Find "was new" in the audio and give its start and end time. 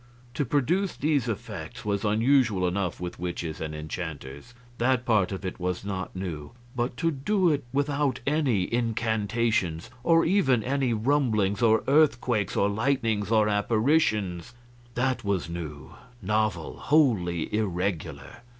15.23-15.93